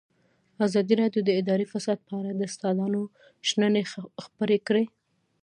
[0.67, 3.01] ازادي راډیو د اداري فساد په اړه د استادانو
[3.47, 3.83] شننې
[4.23, 4.85] خپرې کړي.